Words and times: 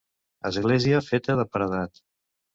Església 0.49 1.03
feta 1.09 1.37
de 1.41 1.47
paredat. 1.53 2.05